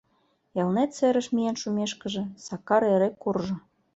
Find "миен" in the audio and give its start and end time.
1.35-1.55